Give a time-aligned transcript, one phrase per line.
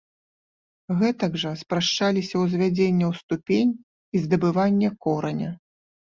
[1.01, 5.55] Гэтак жа спрашчаліся ўзвядзенне ў ступень і здабыванне кораня.